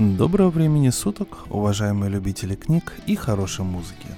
[0.00, 4.08] Доброго времени суток, уважаемые любители книг и хорошей музыки.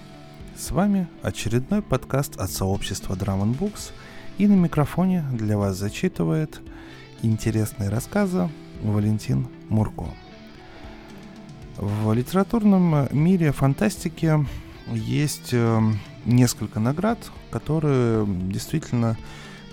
[0.56, 3.90] С вами очередной подкаст от сообщества Drum Books,
[4.38, 6.60] и на микрофоне для вас зачитывает
[7.22, 8.48] интересные рассказы
[8.80, 10.07] Валентин Мурко.
[11.79, 14.46] В литературном мире фантастики
[14.86, 15.80] есть э,
[16.25, 17.18] несколько наград,
[17.50, 19.18] которые действительно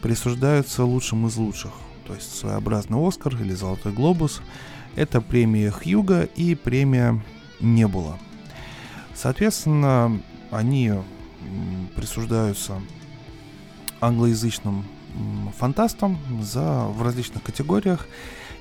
[0.02, 1.74] присуждаются лучшим из лучших.
[2.08, 4.42] То есть своеобразный Оскар или Золотой Глобус–
[4.96, 7.22] это премия Хьюга и премия
[7.60, 8.18] Небула.
[9.14, 10.22] Соответственно,
[10.52, 10.94] они
[11.96, 12.82] присуждаются
[14.02, 14.86] англоязычным
[15.58, 18.08] фантастам за, в различных категориях.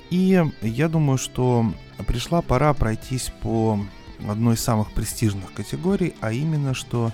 [0.09, 1.71] И я думаю, что
[2.07, 3.79] пришла пора пройтись по
[4.27, 7.11] одной из самых престижных категорий, а именно, что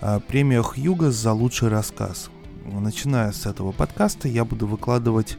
[0.00, 2.30] э, премия Хьюга за лучший рассказ.
[2.64, 5.38] Начиная с этого подкаста я буду выкладывать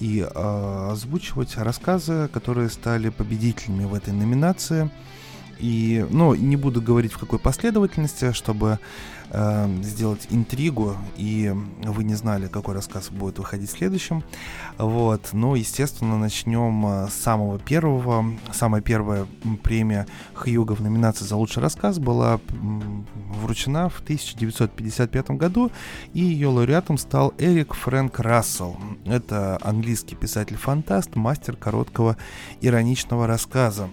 [0.00, 4.90] и э, озвучивать рассказы, которые стали победителями в этой номинации.
[5.58, 8.78] И, ну, не буду говорить в какой последовательности, чтобы
[9.30, 14.22] э, сделать интригу, и вы не знали, какой рассказ будет выходить следующим.
[14.78, 18.24] Вот, но, естественно, начнем э, с самого первого.
[18.52, 19.26] Самая первая
[19.62, 25.70] премия Хьюга в номинации за лучший рассказ была вручена в 1955 году,
[26.14, 28.76] и ее лауреатом стал Эрик Фрэнк Рассел.
[29.04, 32.16] Это английский писатель-фантаст, мастер короткого
[32.60, 33.88] ироничного рассказа.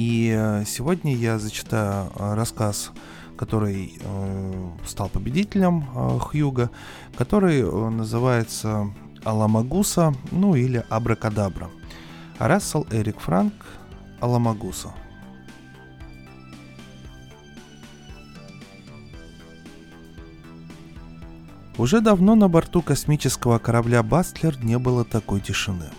[0.00, 2.90] И э, сегодня я зачитаю э, рассказ,
[3.36, 5.84] который э, стал победителем
[6.20, 6.70] Хьюга,
[7.18, 8.86] который называется
[9.24, 11.68] Аламагуса, ну или Абракадабра.
[12.38, 13.52] Рассел Эрик Франк
[14.20, 14.88] Аламагуса.
[21.76, 25.90] Уже давно на борту космического корабля «Бастлер» не было такой тишины.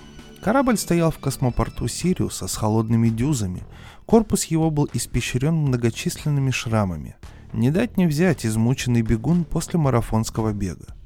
[0.44, 3.64] Корабль стоял в космопорту Сириуса с холодными дюзами–
[4.11, 7.16] Корпус его был испещрен многочисленными шрамами.
[7.53, 10.97] Не дать не взять измученный бегун после марафонского бега.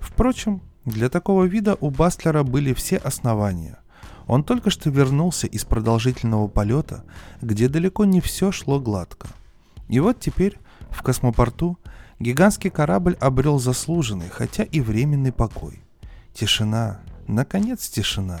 [0.00, 3.78] Впрочем, для такого вида у Бастлера были все основания.
[4.26, 7.04] Он только что вернулся из продолжительного полета,
[7.42, 9.28] где далеко не все шло гладко.
[9.88, 10.58] И вот теперь,
[10.88, 11.78] в космопорту,
[12.18, 15.82] гигантский корабль обрел заслуженный, хотя и временный покой.
[16.32, 18.40] Тишина, наконец тишина.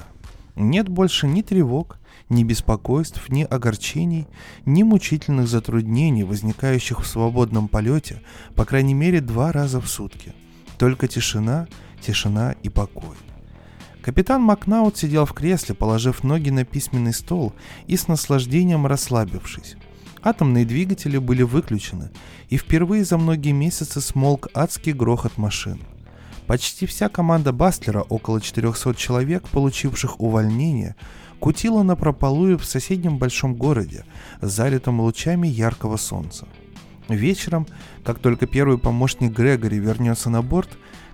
[0.56, 1.98] Нет больше ни тревог,
[2.30, 4.26] ни беспокойств, ни огорчений,
[4.64, 8.22] ни мучительных затруднений, возникающих в свободном полете,
[8.54, 10.32] по крайней мере, два раза в сутки.
[10.78, 11.68] Только тишина,
[12.00, 13.16] тишина и покой.
[14.00, 17.52] Капитан Макнаут сидел в кресле, положив ноги на письменный стол
[17.86, 19.76] и с наслаждением расслабившись.
[20.22, 22.10] Атомные двигатели были выключены,
[22.48, 25.80] и впервые за многие месяцы смолк адский грохот машин.
[26.46, 30.94] Почти вся команда Бастлера, около 400 человек, получивших увольнение,
[31.40, 34.04] кутила на прополую в соседнем большом городе,
[34.40, 36.46] залитом лучами яркого солнца.
[37.08, 37.66] Вечером,
[38.04, 40.70] как только первый помощник Грегори вернется на борт,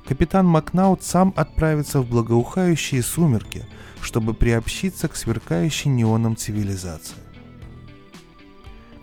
[0.07, 3.67] капитан Макнаут сам отправится в благоухающие сумерки,
[4.01, 7.17] чтобы приобщиться к сверкающей неоном цивилизации.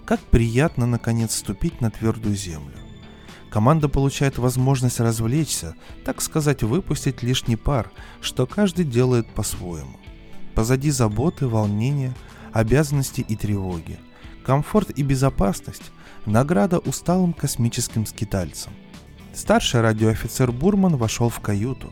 [0.06, 2.79] Как приятно, наконец, ступить на твердую землю.
[3.50, 10.00] Команда получает возможность развлечься, так сказать, выпустить лишний пар, что каждый делает по-своему.
[10.54, 12.14] Позади заботы, волнения,
[12.54, 14.00] обязанности и тревоги.
[14.46, 15.92] Комфорт и безопасность–
[16.26, 18.74] награда усталым космическим скитальцам.
[19.34, 21.92] Старший радиоофицер Бурман вошел в каюту.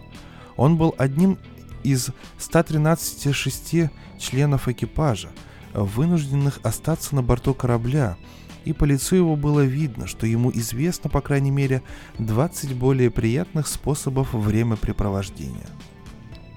[0.57, 1.37] Он был одним
[1.83, 3.89] из 113
[4.19, 5.29] членов экипажа,
[5.73, 8.17] вынужденных остаться на борту корабля,
[8.67, 11.81] и по лицу его было видно, что ему известно, по крайней мере,
[12.19, 15.67] 20 более приятных способов времяпрепровождения–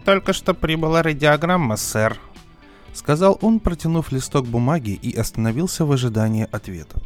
[0.05, 2.19] только что прибыла радиограмма, сэр»,—
[2.93, 7.01] сказал он, протянув листок бумаги и остановился в ожидании ответа.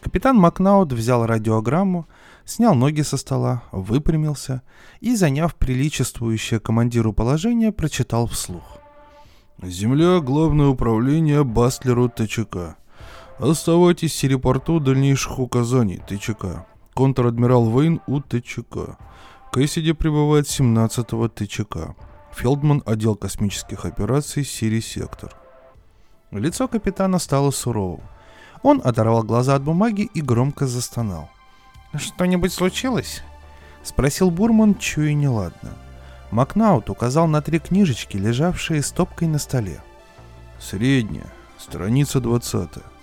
[0.00, 2.06] Капитан Макнаут взял радиограмму,
[2.44, 4.62] снял ноги со стола, выпрямился
[5.00, 8.78] и, заняв приличествующее командиру положение, прочитал вслух.
[9.62, 12.76] «Земля, главное управление Бастлеру ТЧК.
[13.38, 16.66] Оставайтесь в Серепорту дальнейших указаний ТЧК.
[16.94, 18.96] Контр-адмирал Вейн у ТЧК.
[19.52, 21.94] Кэссиди прибывает 17-го ТЧК.
[22.32, 25.36] Фелдман, отдел космических операций, Сири Сектор.
[26.30, 28.00] Лицо капитана стало суровым.
[28.62, 31.28] Он оторвал глаза от бумаги и громко застонал.
[31.94, 33.22] «Что-нибудь случилось?»—
[33.82, 35.74] спросил Бурман, чуя неладно.
[36.30, 39.82] Макнаут указал на три книжечки, лежавшие стопкой на столе.
[40.58, 41.26] «Средняя,
[41.58, 42.95] страница 20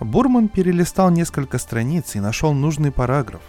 [0.00, 3.42] Бурман перелистал несколько страниц и нашел нужный параграф.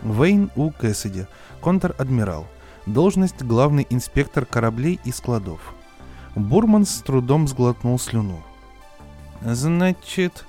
[0.00, 0.70] Вейн У.
[0.70, 1.26] Кэссиди,
[1.60, 2.46] контр-адмирал—
[2.86, 5.60] должность главный инспектор кораблей и складов.
[6.34, 8.42] Бурман с трудом сглотнул слюну.
[9.42, 10.46] Значит...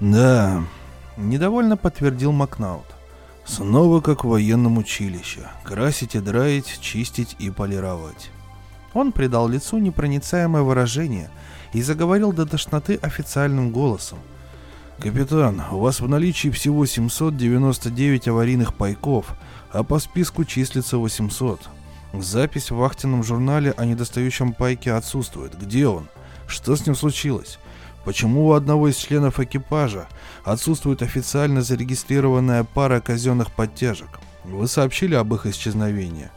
[0.00, 0.62] Да,
[1.16, 2.86] недовольно подтвердил Макнаут.
[3.44, 5.48] Снова как в военном училище.
[5.62, 8.30] Красить и драить, чистить и полировать.
[8.92, 11.30] Он придал лицу непроницаемое выражение
[11.72, 14.18] и заговорил до тошноты официальным голосом.
[15.00, 19.34] «Капитан, у вас в наличии всего 799 аварийных пайков,
[19.72, 21.68] а по списку числится 800.
[22.14, 25.58] Запись в вахтенном журнале о недостающем пайке отсутствует.
[25.58, 26.08] Где он?
[26.46, 27.58] Что с ним случилось?
[28.04, 30.06] Почему у одного из членов экипажа
[30.44, 34.20] отсутствует официально зарегистрированная пара казенных подтяжек?
[34.44, 36.30] Вы сообщили об их исчезновении?»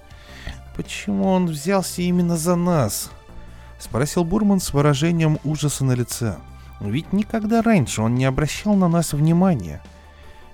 [0.75, 3.11] «Почему он взялся именно за нас?»—
[3.79, 6.37] спросил Бурман с выражением ужаса на лице.
[6.79, 9.81] «Ведь никогда раньше он не обращал на нас внимания».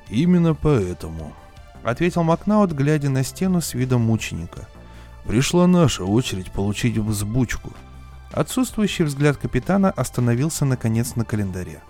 [0.09, 1.33] «Именно поэтому»,—
[1.83, 4.67] ответил Макнаут, глядя на стену с видом мученика.
[5.25, 7.71] «Пришла наша очередь получить взбучку».
[8.31, 11.81] Отсутствующий взгляд капитана остановился наконец на календаре.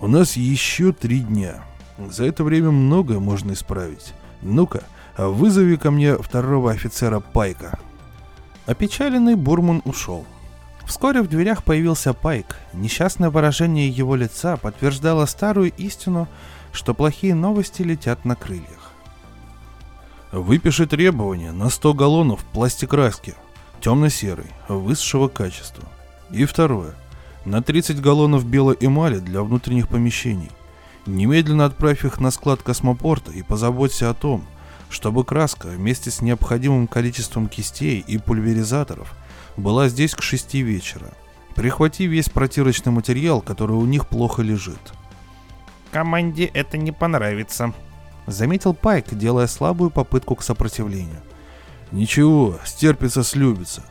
[0.00, 1.62] «У нас еще три дня.
[1.98, 4.14] За это время многое можно исправить.
[4.42, 4.82] Ну-ка,
[5.16, 7.78] «Вызови ко мне второго офицера Пайка».
[8.64, 10.24] Опечаленный Бурман ушел.
[10.86, 12.56] Вскоре в дверях появился Пайк.
[12.72, 16.28] Несчастное выражение его лица подтверждало старую истину,
[16.72, 18.92] что плохие новости летят на крыльях.
[20.32, 23.34] Выпиши требования на 100 галлонов пластикраски,
[23.80, 25.84] темно-серый, высшего качества.
[26.30, 26.94] И второе.
[27.44, 30.50] На 30 галлонов белой эмали для внутренних помещений.
[31.04, 34.46] Немедленно отправь их на склад космопорта и позаботься о том,
[34.88, 39.14] чтобы краска вместе с необходимым количеством кистей и пульверизаторов
[39.56, 41.12] была здесь к шести вечера.
[41.54, 44.92] Прихвати весь протирочный материал, который у них плохо лежит.
[45.90, 47.74] Команде это не понравится,
[48.26, 51.20] заметил Пайк, делая слабую попытку к сопротивлению.
[51.90, 53.84] Ничего, стерпится, слюбится,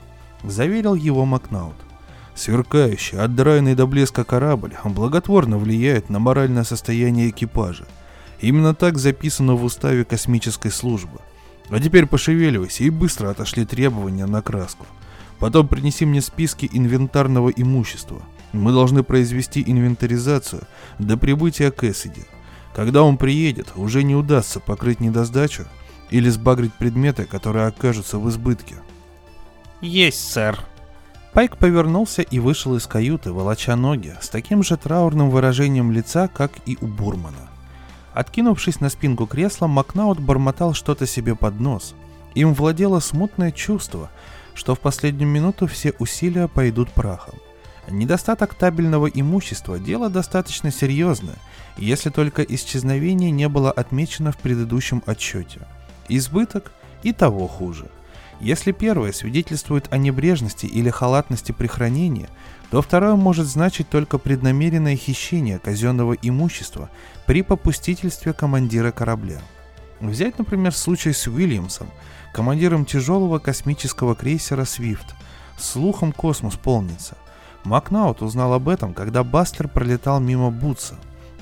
[0.44, 1.76] заверил его Макнаут.
[2.34, 7.86] Сверкающий, отдраенный до блеска корабль благотворно влияет на моральное состояние экипажа–
[8.42, 11.20] Именно так записано в уставе космической службы.
[11.70, 14.88] А теперь пошевеливайся и быстро отошли требования на краску.
[15.42, 18.22] Потом принеси мне списки инвентарного имущества.
[18.54, 20.62] Мы должны произвести инвентаризацию
[21.00, 22.26] до прибытия Кэссиди.
[22.76, 25.66] Когда он приедет, уже не удастся покрыть недосдачу
[26.12, 28.76] или сбагрить предметы, которые окажутся в избытке.
[29.82, 30.60] Есть, сэр.
[31.34, 36.52] Пайк повернулся и вышел из каюты, волоча ноги, с таким же траурным выражением лица, как
[36.68, 37.50] и у Бурмана.
[38.14, 41.96] Откинувшись на спинку кресла, Макнаут бормотал что-то себе под нос.
[42.36, 44.12] Им владело смутное чувство,
[44.54, 47.36] что в последнюю минуту все усилия пойдут прахом.
[47.90, 51.38] Недостаток табельного имущества– дело достаточно серьезное,
[51.78, 55.68] если только исчезновение не было отмечено в предыдущем отчете.
[56.08, 56.72] Избыток
[57.04, 57.90] и того хуже.
[58.40, 62.28] Если первое свидетельствует о небрежности или халатности при хранении,
[62.72, 66.90] то второе может значить только преднамеренное хищение казенного имущества
[67.28, 69.40] при попустительстве командира корабля.
[70.00, 71.88] Взять, например, случай с Уильямсом,
[72.34, 75.16] командиром тяжелого космического крейсера «Свифт».
[75.58, 77.18] Слухом космос полнится.
[77.64, 80.96] Макнаут узнал об этом, когда Бастлер пролетал мимо Бутса.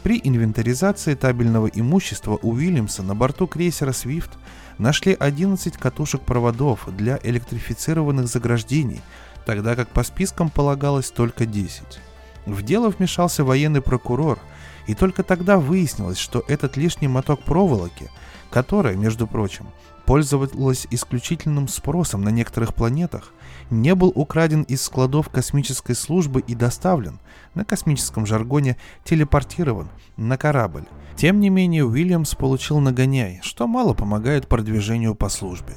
[0.04, 4.32] При инвентаризации табельного имущества у Уильямса на борту крейсера «Свифт»
[4.78, 9.02] нашли 11 катушек проводов для электрифицированных заграждений,
[9.46, 12.00] тогда как по спискам полагалось только 10.
[12.46, 14.40] В дело вмешался военный прокурор,
[14.88, 18.10] и только тогда выяснилось, что этот лишний моток проволоки,
[18.50, 19.68] которая, между прочим,
[20.10, 23.32] пользовалась исключительным спросом на некоторых планетах,
[23.70, 27.20] не был украден из складов космической службы и доставлен,
[27.54, 29.88] на космическом жаргоне телепортирован,
[30.18, 30.86] на корабль.
[31.16, 35.76] Тем не менее, Уильямс получил нагоняй, что мало помогает продвижению по службе.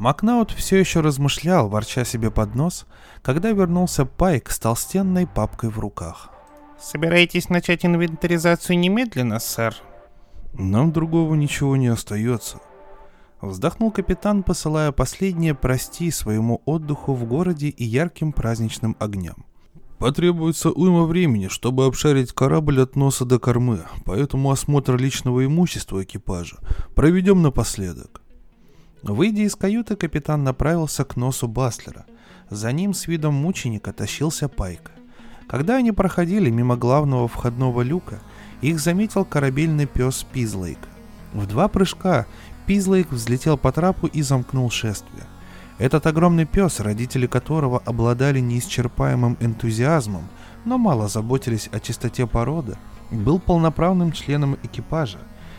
[0.00, 2.86] Макнаут все еще размышлял, ворча себе под нос,
[3.22, 6.30] когда вернулся Пайк с толстенной папкой в руках.
[6.80, 9.76] «Собираетесь начать инвентаризацию немедленно, сэр?»
[10.54, 12.58] «Нам другого ничего не остается»,
[13.40, 19.46] Вздохнул капитан, посылая последнее прости своему отдыху в городе и ярким праздничным огням.
[19.98, 26.56] Потребуется уйма времени, чтобы обшарить корабль от носа до кормы, поэтому осмотр личного имущества экипажа
[26.94, 28.22] проведем напоследок.
[29.02, 32.04] Выйдя из каюты, капитан направился к носу Баслера.
[32.50, 34.90] За ним с видом мученика тащился Пайк.
[35.46, 38.20] Когда они проходили мимо главного входного люка,
[38.60, 40.78] их заметил корабельный пес Пизлейк.
[41.32, 42.26] В два прыжка
[42.70, 45.24] Пизлейк взлетел по трапу и замкнул шествие.
[45.78, 50.28] Этот огромный пес, родители которого обладали неисчерпаемым энтузиазмом,
[50.64, 52.76] но мало заботились о чистоте породы,
[53.10, 55.18] был полноправным членом экипажа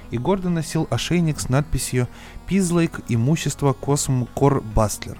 [0.09, 2.07] и гордо носил ошейник с надписью
[2.47, 5.17] «Пизлейк имущество Косм Кор Бастлер».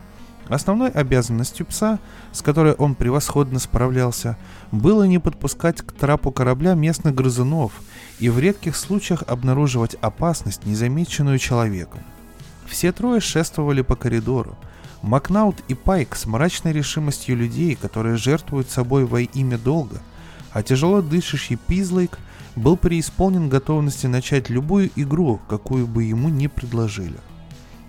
[0.52, 1.98] Основной обязанностью пса,
[2.34, 4.38] с которой он превосходно справлялся,
[4.74, 7.72] было не подпускать к трапу корабля местных грызунов
[8.20, 12.02] и в редких случаях обнаруживать опасность, незамеченную человеком.
[12.68, 14.58] Все трое шествовали по коридору.
[15.02, 20.02] Макнаут и Пайк с мрачной решимостью людей, которые жертвуют собой во имя долга,
[20.52, 22.20] а тяжело дышащий Пизлейк
[22.58, 27.20] был преисполнен готовности начать любую игру, какую бы ему ни предложили.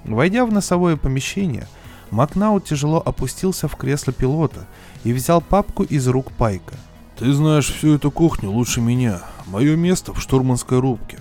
[0.04, 1.66] Войдя в носовое помещение–
[2.12, 4.66] Макнаут тяжело опустился в кресло пилота
[5.02, 6.74] и взял папку из рук Пайка.
[7.18, 9.22] «Ты знаешь всю эту кухню лучше меня.
[9.46, 11.18] Мое место в штурманской рубке.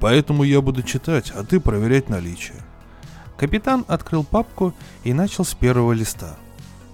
[0.00, 2.56] Поэтому я буду читать, а ты проверять наличие».
[3.36, 6.36] Капитан открыл папку и начал с первого листа.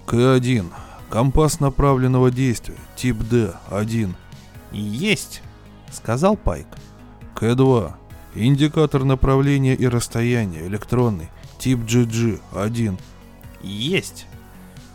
[0.05, 0.67] К1.
[1.09, 2.77] Компас направленного действия.
[2.95, 4.13] Тип Д1.
[4.71, 5.41] «Есть!»—
[5.91, 6.67] сказал Пайк.
[7.35, 7.93] К2.
[8.35, 10.67] Индикатор направления и расстояния.
[10.67, 11.29] Электронный.
[11.57, 12.99] Тип GG1.
[13.61, 14.25] Есть.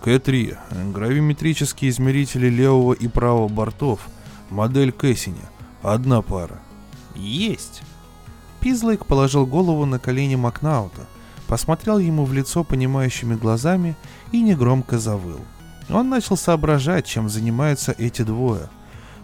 [0.03, 0.93] К3.
[0.93, 4.01] Гравиметрические измерители левого и правого бортов.
[4.51, 5.51] Модель Кэссиня.
[5.83, 6.61] Одна пара.
[7.15, 7.83] Есть.
[8.61, 11.03] Пизлайк положил голову на колени Макнаута,
[11.47, 13.95] посмотрел ему в лицо понимающими глазами
[14.33, 15.41] и негромко завыл.
[15.91, 18.71] Он начал соображать, чем занимаются эти двое.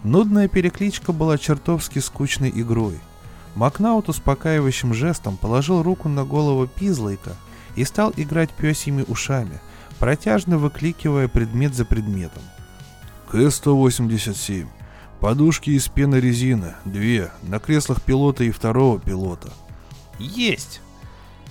[0.05, 3.01] Нудная перекличка была чертовски скучной игрой.
[3.55, 7.35] Макнаут успокаивающим жестом положил руку на голову Пизлайка–
[7.77, 9.61] и стал играть пёсьими ушами,
[9.99, 12.43] протяжно выкликивая предмет за предметом.
[13.31, 14.67] К-187.
[15.21, 19.53] Подушки из пены резины, две, на креслах пилота и второго пилота.
[20.19, 20.81] Есть!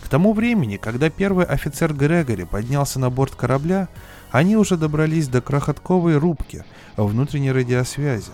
[0.04, 3.90] К тому времени, когда первый офицер Грегори поднялся на борт корабля,
[4.32, 6.64] они уже добрались до крохотковой рубки
[6.98, 8.32] внутренней радиосвязи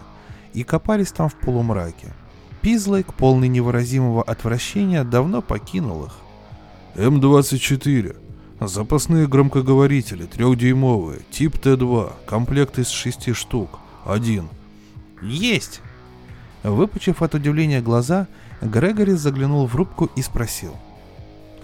[0.54, 2.14] и копались там в полумраке.
[2.62, 6.14] Пизлайк, полный невыразимого отвращения, давно покинул их.
[6.96, 8.16] М-24.
[8.62, 13.80] Запасные громкоговорители, трехдюймовые, тип Т-2, комплект из шести штук.
[14.06, 14.48] Один.
[15.22, 15.82] Есть!
[16.64, 18.28] Выпучив от удивления глаза,
[18.62, 20.74] Грегори заглянул в рубку и спросил.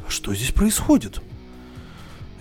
[0.08, 1.22] Что здесь происходит?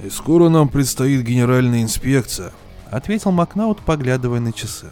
[0.05, 2.53] И скоро нам предстоит генеральная инспекция,
[2.91, 4.91] ответил Макнаут, поглядывая на часы.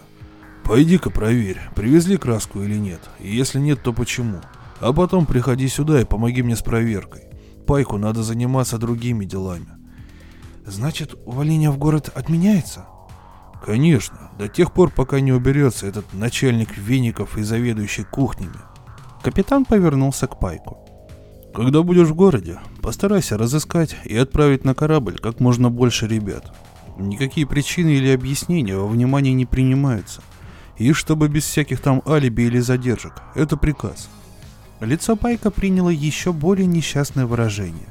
[0.62, 3.00] Пойди-ка проверь, привезли краску или нет.
[3.18, 4.40] И если нет, то почему.
[4.80, 7.27] А потом приходи сюда и помоги мне с проверкой.
[7.68, 9.68] Пайку надо заниматься другими делами.
[10.64, 12.86] Значит, увольнение в город отменяется?
[13.62, 18.56] Конечно, до тех пор, пока не уберется этот начальник веников и заведующий кухнями.
[19.22, 20.78] Капитан повернулся к Пайку.
[21.54, 26.50] Когда будешь в городе, постарайся разыскать и отправить на корабль как можно больше ребят.
[26.96, 30.22] Никакие причины или объяснения во внимание не принимаются.
[30.78, 33.12] И чтобы без всяких там алиби или задержек.
[33.34, 34.08] Это приказ.
[34.80, 37.88] Лицо Пайка приняло еще более несчастное выражение.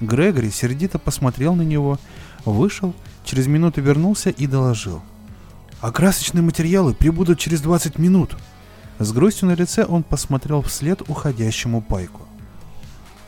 [0.00, 1.98] Грегори сердито посмотрел на него,
[2.44, 2.94] вышел,
[3.24, 5.02] через минуту вернулся и доложил.
[5.80, 8.36] «А красочные материалы прибудут через 20 минут!»
[8.98, 12.22] С грустью на лице он посмотрел вслед уходящему Пайку.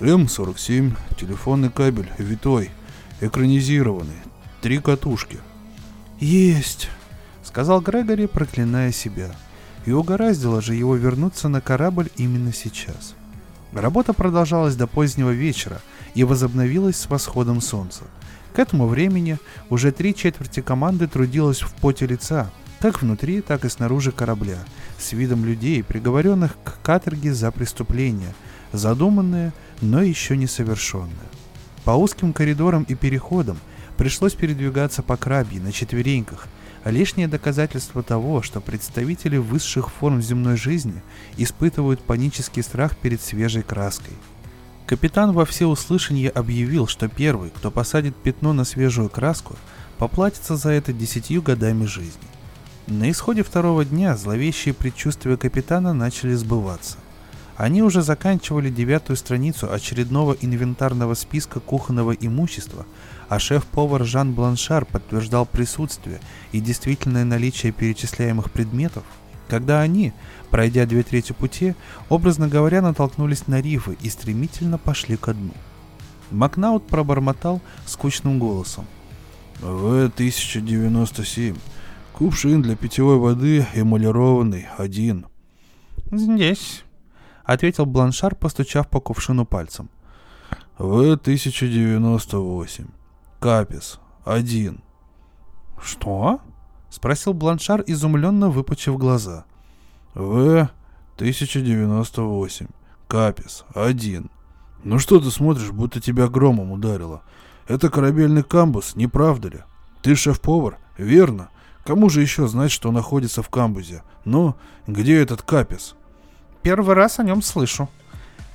[0.00, 2.70] М47, телефонный кабель, витой,
[3.20, 4.20] экранизированный,
[4.60, 5.38] три катушки.
[6.20, 6.88] «Есть!»—
[7.42, 9.34] сказал Грегори, проклиная себя—
[9.86, 13.14] и угораздило же его вернуться на корабль именно сейчас.
[13.72, 15.80] Работа продолжалась до позднего вечера
[16.14, 18.04] и возобновилась с восходом солнца.
[18.54, 19.38] К этому времени
[19.70, 24.58] уже три четверти команды трудилась в поте лица, как внутри, так и снаружи корабля,
[24.98, 28.34] с видом людей, приговоренных к каторге за преступления,
[28.72, 31.10] задуманные, но еще не совершенные.
[31.84, 33.58] По узким коридорам и переходам
[33.96, 36.46] пришлось передвигаться по крабье на четвереньках–
[36.90, 41.00] лишнее доказательство того, что представители высших форм земной жизни
[41.36, 44.14] испытывают панический страх перед свежей краской.
[44.86, 49.56] Капитан во всеуслышание объявил, что первый, кто посадит пятно на свежую краску,
[49.98, 52.28] поплатится за это десятью годами жизни.
[52.88, 56.98] На исходе второго дня зловещие предчувствия капитана начали сбываться.
[57.56, 62.86] Они уже заканчивали девятую страницу очередного инвентарного списка кухонного имущества,
[63.28, 66.20] а шеф-повар Жан Бланшар подтверждал присутствие
[66.52, 69.04] и действительное наличие перечисляемых предметов,
[69.48, 70.12] когда они,
[70.50, 71.74] пройдя две трети пути,
[72.08, 75.52] образно говоря, натолкнулись на рифы и стремительно пошли ко дну.
[76.30, 78.86] Макнаут пробормотал скучным голосом.
[79.60, 81.58] В-1097.
[82.14, 85.26] Кувшин для питьевой воды эмалированный, один.
[86.10, 86.84] «Здесь»,—
[87.44, 89.88] ответил Бланшар, постучав по кувшину пальцем.
[90.78, 92.90] «В-1098.
[93.40, 94.00] Капис.
[94.24, 94.82] Один.
[95.82, 96.40] Что?
[96.90, 99.44] Спросил Бланшар, изумленно выпучив глаза.
[100.14, 100.68] В.
[101.16, 102.66] 1098.
[103.08, 103.64] Капис.
[103.74, 104.30] Один.
[104.84, 107.22] Ну что ты смотришь, будто тебя громом ударило?
[107.66, 109.60] Это корабельный камбус, не правда ли?
[110.02, 110.78] Ты шеф-повар?
[110.98, 111.48] Верно.
[111.84, 114.02] Кому же еще знать, что находится в камбузе?
[114.24, 114.56] Но
[114.86, 115.94] где этот капис?
[116.62, 117.88] Первый раз о нем слышу.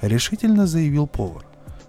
[0.02, 1.46] Решительно заявил повар.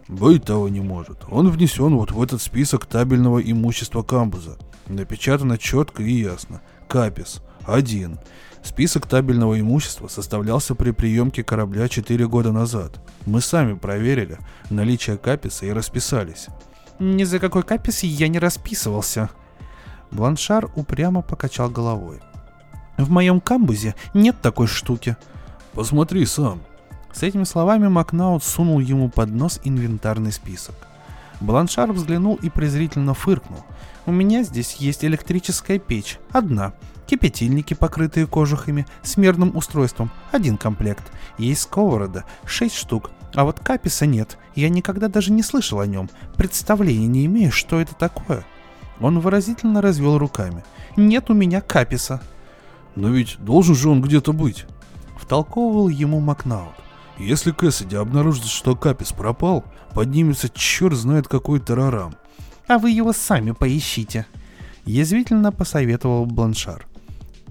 [0.09, 1.25] Быть того не может.
[1.31, 4.57] Он внесен вот в этот список табельного имущества камбуза.
[4.87, 6.63] Напечатано четко и ясно.
[6.89, 7.43] Капис.
[7.67, 8.19] Один.
[8.63, 13.01] Список табельного имущества составлялся при приемке корабля 4 года назад.
[13.27, 14.39] Мы сами проверили
[14.71, 16.49] наличие каписа и расписались.
[16.99, 19.31] Ни за какой капис я не расписывался.
[20.11, 22.21] Бланшар упрямо покачал головой.
[22.97, 25.17] В моем камбузе нет такой штуки.
[25.79, 26.61] Посмотри сам.
[27.13, 30.75] С этими словами Макнаут сунул ему под нос инвентарный список.
[31.41, 33.61] Бланшар взглянул и презрительно фыркнул.
[34.05, 36.19] «У меня здесь есть электрическая печь.
[36.33, 36.73] Одна.
[37.07, 40.11] Кипятильники, покрытые кожухами, с мерным устройством.
[40.33, 41.13] Один комплект.
[41.39, 42.25] Есть сковорода.
[42.45, 43.13] Шесть штук.
[43.35, 44.37] А вот каписа нет.
[44.57, 46.11] Я никогда даже не слышал о нем.
[46.37, 48.45] Представления не имею, что это такое».
[48.99, 50.65] Он выразительно развел руками.
[50.97, 52.21] «Нет у меня каписа».
[52.97, 54.67] «Но ведь должен же он где-то быть»,—
[55.29, 56.73] втолковывал ему Макнаут.
[57.19, 62.15] Если Кэссиди обнаружит, что Капис пропал, поднимется черт знает какой тарарам.
[62.67, 64.25] А вы его сами поищите.
[64.87, 66.87] Язвительно посоветовал Бланшар.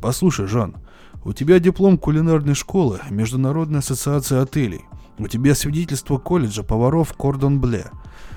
[0.01, 0.75] Послушай, Жан,
[1.24, 4.86] у тебя диплом кулинарной школы Международной ассоциации отелей.
[5.19, 7.91] У тебя свидетельство колледжа поваров Кордон Бле.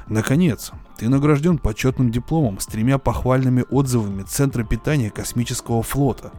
[0.07, 6.31] Наконец, ты награжден почетным дипломом с тремя похвальными отзывами Центра питания космического флота.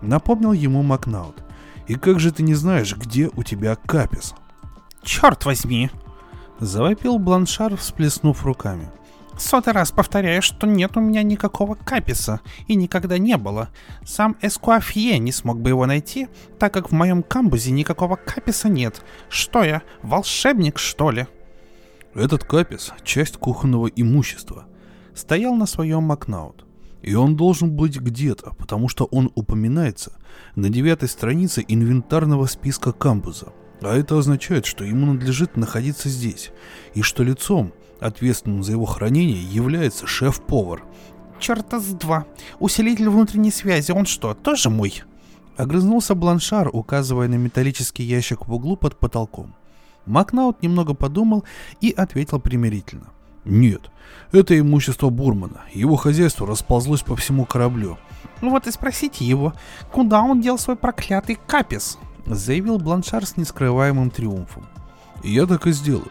[0.00, 1.42] Напомнил ему Макнаут.
[1.88, 4.34] И как же ты не знаешь, где у тебя капис?
[5.02, 5.90] Черт возьми!
[6.60, 8.90] Завопил Бланшар, всплеснув руками.
[9.38, 13.68] Сотый раз повторяю, что нет у меня никакого каписа, и никогда не было.
[14.04, 16.28] Сам Эскуафье не смог бы его найти,
[16.58, 19.02] так как в моем камбузе никакого каписа нет.
[19.28, 21.26] Что я, волшебник, что ли?
[22.14, 24.66] Этот капис— часть кухонного имущества.
[25.14, 26.67] Стоял на своем Макнаут.
[27.02, 30.12] И он должен быть где-то, потому что он упоминается
[30.56, 33.52] на девятой странице инвентарного списка кампуса.
[33.80, 36.50] А это означает, что ему надлежит находиться здесь,
[36.94, 40.82] и что лицом, ответственным за его хранение, является шеф-повар.
[41.38, 42.26] «Черта с два!
[42.58, 45.02] Усилитель внутренней связи, он что, тоже мой?»
[45.56, 49.54] Огрызнулся Бланшар, указывая на металлический ящик в углу под потолком.
[50.06, 51.44] Макнаут немного подумал
[51.80, 53.12] и ответил примирительно.
[53.44, 53.90] Нет,
[54.32, 55.62] это имущество Бурмана.
[55.72, 57.98] Его хозяйство расползлось по всему кораблю.
[58.40, 59.52] Ну вот и спросите его,
[59.92, 61.98] куда он дел свой проклятый капис?
[62.26, 64.66] Заявил Бланшар с нескрываемым триумфом.
[65.24, 66.10] Я так и сделаю.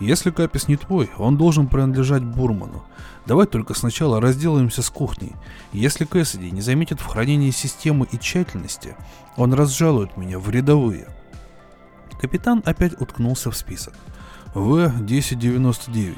[0.00, 2.84] Если капис не твой, он должен принадлежать Бурману.
[3.26, 5.34] Давай только сначала разделаемся с кухней.
[5.72, 8.96] Если Кэссиди не заметит в хранении системы и тщательности,
[9.36, 11.08] он разжалует меня в рядовые.
[12.20, 13.94] Капитан опять уткнулся в список.
[14.54, 16.16] В-1099.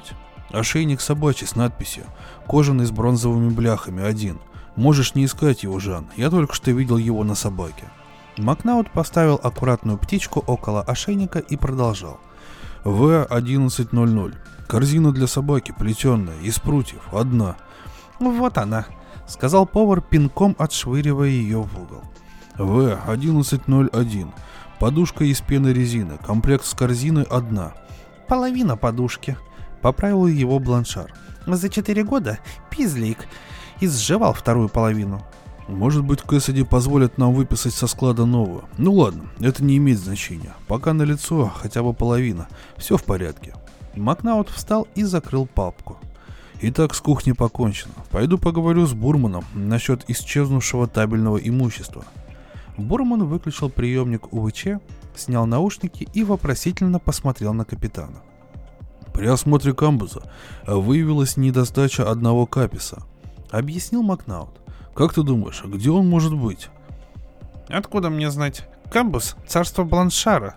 [0.53, 2.05] Ошейник собачий с надписью
[2.47, 4.39] «Кожаный с бронзовыми бляхами, один».
[4.77, 7.85] Можешь не искать его, Жан, я только что видел его на собаке.
[8.39, 12.19] Макнаут поставил аккуратную птичку около ошейника и продолжал.
[12.85, 14.35] В-1100.
[14.67, 17.57] Корзина для собаки, плетеная, из прутьев, одна.
[18.21, 18.87] Вот она,
[19.27, 22.03] сказал повар, пинком отшвыривая ее в угол.
[22.57, 24.33] В-1101.
[24.79, 27.75] Подушка из пены резины, комплект с корзиной одна.
[28.29, 29.37] Половина подушки,
[29.83, 31.13] Поправил его Бланшар.
[31.47, 32.39] За четыре года
[32.71, 33.27] Пизлик
[33.81, 35.23] изживал вторую половину.
[35.69, 38.65] Может быть, Кэссиди позволит нам выписать со склада новую.
[38.77, 40.53] Ну ладно, это не имеет значения.
[40.67, 42.49] Пока на лицо хотя бы половина.
[42.77, 43.55] Все в порядке.
[43.95, 45.99] Макнаут встал и закрыл папку.
[46.61, 47.95] Итак, с кухней покончено.
[48.11, 52.05] Пойду поговорю с Бурманом насчет исчезнувшего табельного имущества.
[52.77, 54.67] Бурман выключил приемник УВЧ,
[55.17, 58.23] снял наушники и вопросительно посмотрел на капитана.
[59.13, 60.23] При осмотре камбуза
[60.67, 63.03] выявилась недостача одного каписа,
[63.51, 64.61] объяснил Макнаут.
[64.95, 66.69] Как ты думаешь, где он может быть?
[67.69, 68.69] Откуда мне знать?
[68.91, 70.57] Камбус— царство Бланшара.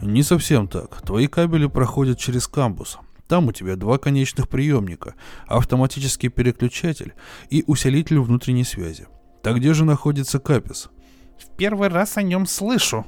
[0.00, 1.02] Не совсем так.
[1.02, 2.98] Твои кабели проходят через камбус.
[3.28, 5.14] Там у тебя два конечных приемника,
[5.46, 7.14] автоматический переключатель
[7.50, 9.06] и усилитель внутренней связи.
[9.42, 10.90] Так где же находится капис?
[11.38, 13.06] В первый раз о нем слышу.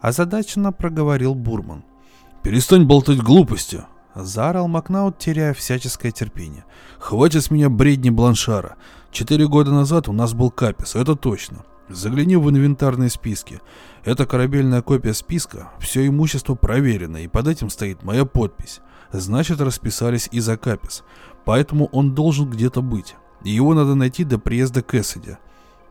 [0.00, 1.84] Озадаченно проговорил Бурман.
[2.42, 3.82] Перестань болтать глупости,
[4.24, 6.64] Заорал Макнаут, теряя всяческое терпение.
[6.98, 8.76] «Хватит с меня бредни Бланшара.
[9.12, 11.64] Четыре года назад у нас был Капис, это точно.
[11.88, 13.60] Загляни в инвентарные списки.
[14.04, 18.80] Это корабельная копия списка, все имущество проверено, и под этим стоит моя подпись.
[19.12, 21.04] Значит, расписались и за Капис.
[21.44, 23.14] Поэтому он должен где-то быть.
[23.44, 25.36] И его надо найти до приезда Кэссиди».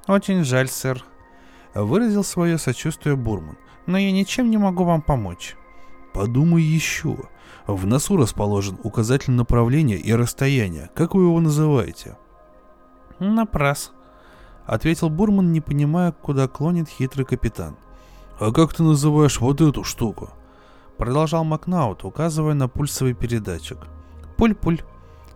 [0.08, 1.02] «Очень жаль, сэр»,—
[1.74, 3.58] выразил свое сочувствие Бурман.
[3.86, 5.56] «Но я ничем не могу вам помочь».
[6.13, 7.18] «Подумай еще.
[7.67, 10.89] В носу расположен указатель направления и расстояния.
[10.95, 12.17] Как вы его называете?
[13.19, 13.91] Напрас,
[14.65, 17.75] ответил Бурман, не понимая, куда клонит хитрый капитан.
[18.39, 20.30] А как ты называешь вот эту штуку?
[20.97, 23.80] Продолжал Макнаут, указывая на пульсовый передатчик.
[24.38, 24.82] Пуль-пуль.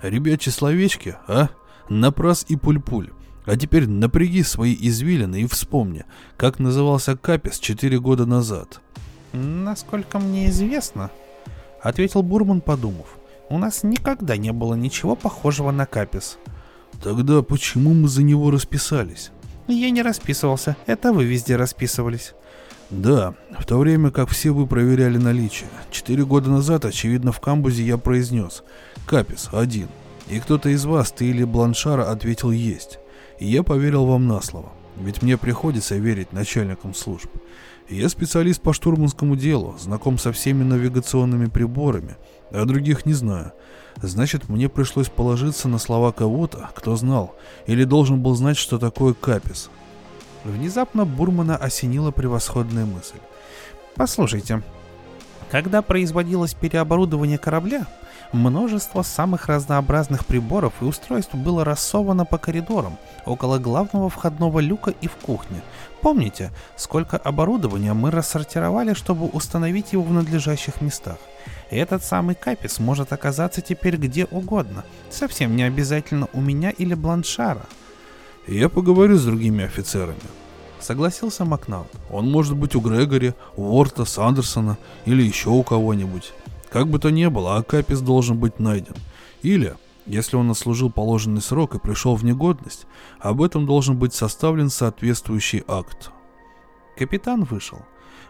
[0.02, 1.50] Ребячьи словечки, а?
[1.90, 3.12] Напрас и пуль-пуль.
[3.46, 6.06] А теперь напряги свои извилины и вспомни,
[6.38, 8.80] как назывался Капис четыре года назад.
[9.34, 11.10] Насколько мне известно,
[11.82, 13.18] ответил Бурман, подумав,
[13.50, 16.38] у нас никогда не было ничего похожего на Капис.
[17.04, 19.32] Тогда почему мы за него расписались?
[19.68, 22.34] Я не расписывался, это вы везде расписывались.
[22.90, 25.70] Да, в то время как все вы проверяли наличие.
[25.92, 28.64] Четыре года назад, очевидно, в камбузе я произнес
[29.06, 29.88] «Капис, один».
[30.30, 33.00] И кто-то из вас, ты или Бланшара, ответил «Есть».
[33.40, 34.72] И я поверил вам на слово.
[34.98, 37.30] Ведь мне приходится верить начальникам служб.
[37.90, 42.16] Я специалист по штурманскому делу, знаком со всеми навигационными приборами,
[42.52, 43.52] а других не знаю.
[44.02, 47.36] Значит, мне пришлось положиться на слова кого-то, кто знал
[47.68, 49.70] или должен был знать, что такое капис.
[50.44, 53.18] Внезапно Бурмана осенила превосходная мысль.
[53.96, 54.64] Послушайте,
[55.52, 57.86] когда производилось переоборудование корабля,
[58.32, 65.08] множество самых разнообразных приборов и устройств было рассовано по коридорам, около главного входного люка и
[65.08, 65.62] в кухне.
[66.02, 71.18] Помните, сколько оборудования мы рассортировали, чтобы установить его в надлежащих местах?
[71.70, 77.66] Этот самый капис может оказаться теперь где угодно, совсем не обязательно у меня или Бланшара.
[78.48, 80.20] Я поговорю с другими офицерами.
[80.80, 81.88] Согласился Макнаут.
[82.10, 86.34] Он может быть у Грегори, Уорта, Сандерсона или еще у кого-нибудь.
[86.72, 88.96] Как бы то ни было, Акапис должен быть найден.
[89.42, 92.88] Или, если он отслужил положенный срок и пришел в негодность,
[93.20, 96.12] об этом должен быть составлен соответствующий акт.
[96.98, 97.80] Капитан вышел.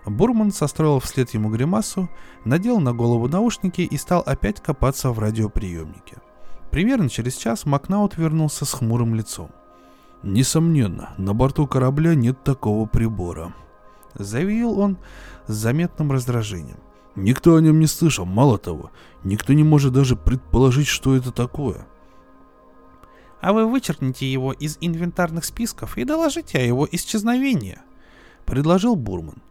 [0.08, 2.10] Бурман состроил вслед ему гримасу,
[2.44, 6.18] надел на голову наушники и стал опять копаться в радиоприемнике.
[6.72, 9.52] Примерно через час Макнаут вернулся с хмурым лицом.
[10.24, 13.54] «Несомненно, на борту корабля нет такого прибора»,—
[14.16, 14.98] заявил он
[15.46, 16.80] с заметным раздражением.
[17.16, 18.92] «Никто о нем не слышал, мало того,
[19.24, 21.88] никто не может даже предположить, что это такое».
[23.42, 27.80] «А вы вычеркните его из инвентарных списков и доложите о его исчезновении»,—
[28.46, 29.42] предложил Бурман.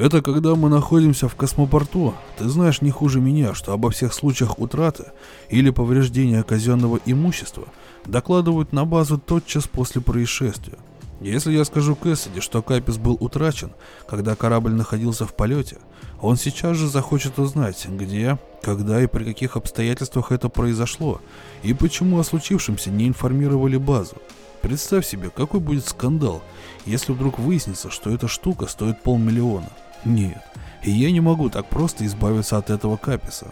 [0.00, 2.14] Это когда мы находимся в космопорту.
[2.38, 5.12] Ты знаешь не хуже меня, что обо всех случаях утраты
[5.50, 7.64] или повреждения казенного имущества
[8.06, 10.78] докладывают на базу тотчас после происшествия.
[11.20, 13.72] Если я скажу Кэссиди, что Капис был утрачен,
[14.08, 15.76] когда корабль находился в полете,
[16.20, 21.20] он сейчас же захочет узнать, где, когда и при каких обстоятельствах это произошло,
[21.62, 24.16] и почему о случившемся не информировали базу.
[24.62, 26.42] Представь себе, какой будет скандал,
[26.86, 29.70] если вдруг выяснится, что эта штука стоит полмиллиона.
[30.06, 30.42] Нет,
[30.82, 33.48] и я не могу так просто избавиться от этого каписа.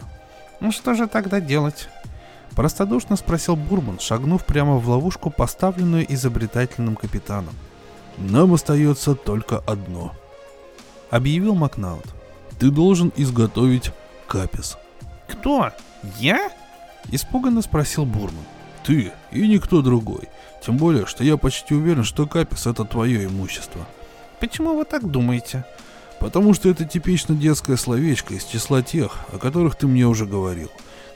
[0.59, 1.87] Ну что же тогда делать?
[2.59, 7.55] Простодушно спросил Бурман, шагнув прямо в ловушку, поставленную изобретательным капитаном.
[8.17, 10.11] Нам остается только одно.
[11.09, 12.03] Объявил Макнаут.
[12.59, 13.93] Ты должен изготовить
[14.27, 14.77] капис.
[15.29, 15.71] Кто?
[16.19, 16.51] Я?
[17.09, 18.43] Испуганно спросил Бурман.
[18.83, 20.27] Ты и никто другой.
[20.61, 23.87] Тем более, что я почти уверен, что капис это твое имущество.
[24.41, 25.63] Почему вы так думаете?
[26.19, 30.69] Потому что это типично детское словечко из числа тех, о которых ты мне уже говорил.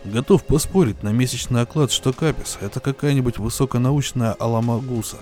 [0.05, 5.17] Готов поспорить на месячный оклад, что капис это какая-нибудь высоконаучная аламагуса.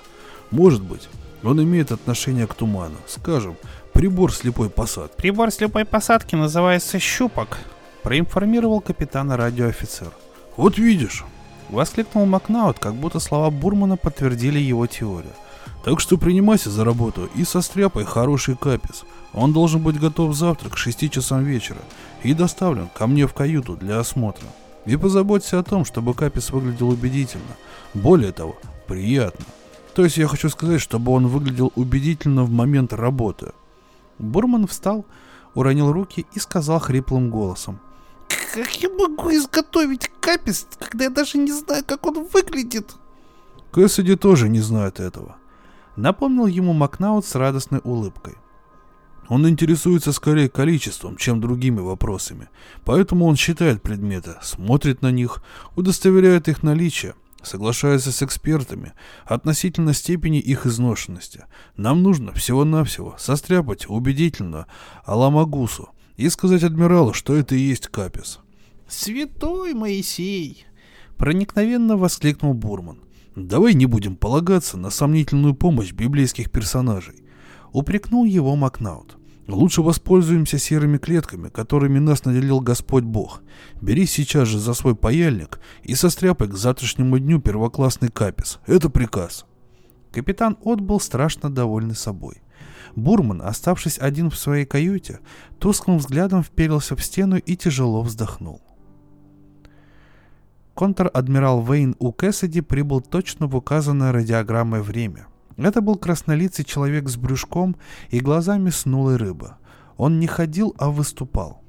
[0.50, 1.08] Может быть,
[1.44, 2.98] он имеет отношение к туману.
[3.08, 3.58] Скажем,
[3.94, 5.16] прибор слепой посадки.
[5.18, 7.60] Прибор слепой посадки называется щупок,
[8.04, 10.12] проинформировал капитана радиоофицер.
[10.58, 11.24] Вот видишь,
[11.72, 15.32] Воскликнул Макнаут, как будто слова Бурмана подтвердили его теорию.
[15.86, 19.04] Так что принимайся за работу и состряпай хороший капис.
[19.34, 21.80] Он должен быть готов завтра к 6 часам вечера
[22.24, 24.46] и доставлен ко мне в каюту для осмотра.
[24.86, 27.56] И позаботься о том, чтобы капис выглядел убедительно.
[27.94, 28.56] Более того,
[28.88, 29.46] приятно.
[29.94, 33.52] То есть я хочу сказать, чтобы он выглядел убедительно в момент работы.
[34.18, 35.06] Бурман встал,
[35.54, 37.80] уронил руки и сказал хриплым голосом.
[38.54, 42.96] Как я могу изготовить капис, когда я даже не знаю, как он выглядит?
[43.72, 45.38] Кэссиди тоже не знает этого.
[45.96, 48.36] Напомнил ему Макнаут с радостной улыбкой.
[49.30, 52.50] Он интересуется скорее количеством, чем другими вопросами.
[52.84, 55.42] Поэтому он считает предметы, смотрит на них,
[55.76, 58.94] удостоверяет их наличие, соглашается с экспертами
[59.26, 61.46] относительно степени их изношенности.
[61.78, 64.68] Нам нужно всего-навсего состряпать убедительно
[65.06, 68.40] Аламагусу и сказать адмиралу, что это и есть Капис.
[68.88, 70.66] «Святой Моисей!»—
[71.18, 73.00] проникновенно воскликнул Бурман.
[73.36, 77.16] «Давай не будем полагаться на сомнительную помощь библейских персонажей»,—
[77.72, 79.18] упрекнул его Макнаут.
[79.48, 83.42] Лучше воспользуемся серыми клетками, которыми нас наделил Господь Бог.
[83.82, 88.60] Бери сейчас же за свой паяльник и состряпай к завтрашнему дню первоклассный капис.
[88.66, 89.46] Это приказ.
[90.12, 92.42] Капитан От был страшно довольный собой.
[92.96, 95.20] Бурман, оставшись один в своей каюте,
[95.60, 98.62] тусклым взглядом вперился в стену и тяжело вздохнул.
[100.74, 102.12] Контр-адмирал Вейн У.
[102.12, 105.28] Кэссиди прибыл точно в указанное радиограммой время.
[105.66, 107.76] Это был краснолицый человек с брюшком
[108.10, 109.56] и глазами снулой рыбы.
[109.98, 111.62] Он не ходил, а выступал.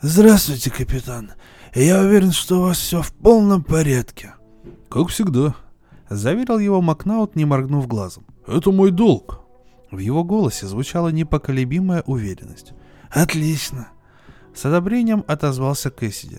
[0.00, 1.32] «Здравствуйте, капитан.
[1.74, 4.34] Я уверен, что у вас все в полном порядке».
[4.90, 5.54] «Как всегда»,—
[6.10, 8.26] заверил его Макнаут, не моргнув глазом.
[8.46, 9.40] «Это мой долг».
[9.90, 12.72] В его голосе звучала непоколебимая уверенность.
[13.10, 13.88] «Отлично!»
[14.54, 16.38] С одобрением отозвался Кэссиди.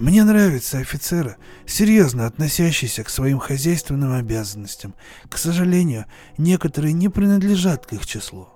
[0.00, 1.36] «Мне нравятся офицеры,
[1.66, 4.94] серьезно относящиеся к своим хозяйственным обязанностям.
[5.28, 6.06] К сожалению,
[6.38, 8.48] некоторые не принадлежат к их числу».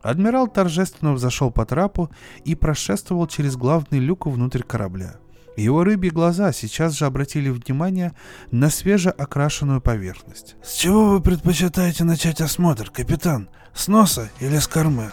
[0.00, 2.08] Адмирал торжественно взошел по трапу
[2.44, 5.16] и прошествовал через главный люк внутрь корабля.
[5.56, 8.12] Его рыбьи глаза сейчас же обратили внимание
[8.52, 10.54] на свежеокрашенную поверхность.
[10.62, 13.48] «С чего вы предпочитаете начать осмотр, капитан?
[13.74, 15.10] С носа или с кормы?»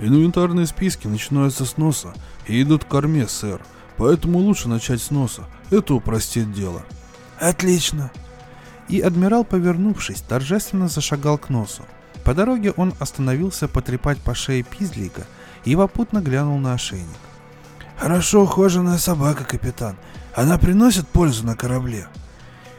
[0.00, 2.12] «Инвентарные списки начинаются с носа
[2.48, 3.60] и идут к корме, сэр.
[4.00, 5.42] Поэтому лучше начать с носа.
[5.70, 6.82] Это упростит дело».
[7.38, 8.10] «Отлично».
[8.88, 11.82] И адмирал, повернувшись, торжественно зашагал к носу.
[12.24, 15.26] По дороге он остановился потрепать по шее Пизлика
[15.66, 17.18] и попутно глянул на ошейник.
[17.98, 19.96] Хорошо ухоженная собака, капитан.
[20.34, 22.08] Она приносит пользу на корабле.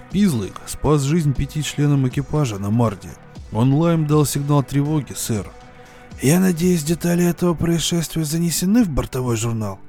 [0.10, 3.10] Пизлик спас жизнь пяти членам экипажа на Марде.
[3.52, 5.48] Он лаем дал сигнал тревоги, сэр.
[6.20, 9.80] Я надеюсь, детали этого происшествия занесены в бортовой журнал?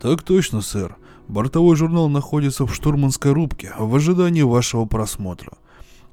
[0.00, 0.96] Так точно, сэр.
[1.28, 5.58] Бортовой журнал находится в штурманской рубке в ожидании вашего просмотра.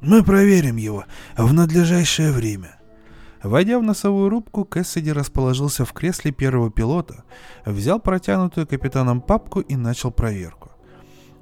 [0.02, 1.06] Мы проверим его
[1.38, 2.80] в надлежащее время.
[3.41, 7.24] Войдя в носовую рубку, Кэссиди расположился в кресле первого пилота,
[7.65, 10.71] взял протянутую капитаном папку и начал проверку.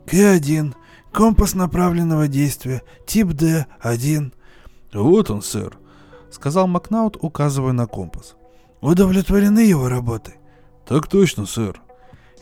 [0.06, 0.74] К-1.
[1.12, 2.82] Компас направленного действия.
[3.08, 4.34] Тип Д-1.
[4.94, 5.78] Вот он, сэр,
[6.30, 8.36] сказал Макнаут, указывая на компас.
[8.82, 10.36] Удовлетворены его работой?
[10.86, 11.82] Так точно, сэр.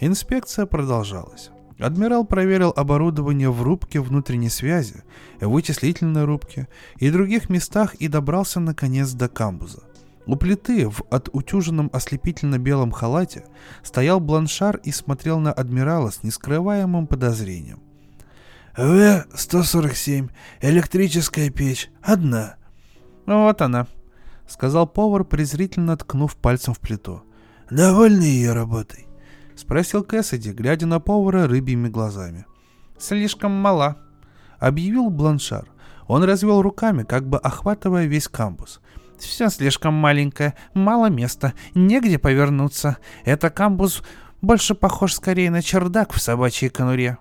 [0.01, 1.51] Инспекция продолжалась.
[1.79, 5.03] Адмирал проверил оборудование в рубке внутренней связи,
[5.39, 9.83] вычислительной рубке и других местах и добрался наконец до камбуза.
[10.25, 13.45] У плиты в отутюженном ослепительно-белом халате
[13.83, 17.81] стоял бланшар и смотрел на адмирала с нескрываемым подозрением.
[18.75, 20.31] «В-147.
[20.61, 21.91] Электрическая печь.
[22.01, 22.55] Одна».
[23.27, 23.85] «Вот она»,—
[24.47, 27.23] сказал повар, презрительно ткнув пальцем в плиту.
[27.69, 29.07] «Довольны ее работой?»—
[29.61, 32.45] спросил Кэссиди, глядя на повара рыбьими глазами.
[32.97, 33.97] «Слишком мала»,—
[34.59, 35.67] объявил Бланшар.
[36.07, 38.81] Он развел руками, как бы охватывая весь камбус.
[39.19, 42.97] «Все слишком маленькое, мало места, негде повернуться.
[43.23, 44.03] Это камбус
[44.41, 47.17] больше похож скорее на чердак в собачьей конуре».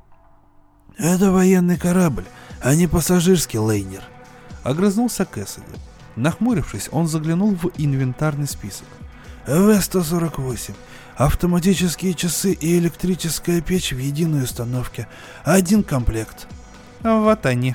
[0.96, 2.24] «Это военный корабль,
[2.62, 4.02] а не пассажирский лейнер»,—
[4.64, 5.76] огрызнулся Кэссиди.
[6.16, 8.86] Нахмурившись, он заглянул в инвентарный список.
[9.46, 10.74] В-148.
[11.20, 15.06] Автоматические часы и электрическая печь в единой установке.
[15.44, 16.48] Один комплект.
[17.02, 17.74] Вот они.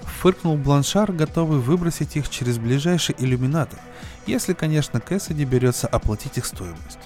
[0.00, 3.78] Фыркнул Бланшар, готовый выбросить их через ближайший иллюминатор,
[4.24, 6.98] если, конечно, Кэссиди берется оплатить их стоимость.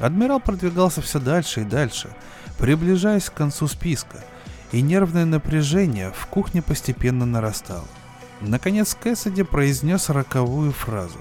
[0.00, 2.10] Адмирал продвигался все дальше и дальше,
[2.58, 4.22] приближаясь к концу списка,
[4.70, 7.88] и нервное напряжение в кухне постепенно нарастало.
[8.42, 11.20] Наконец Кэссиди произнес роковую фразу.